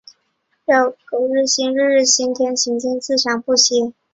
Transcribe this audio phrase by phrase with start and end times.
[0.65, 2.29] 要苟日新，日日新。
[2.29, 3.93] 要天行健，自强不息。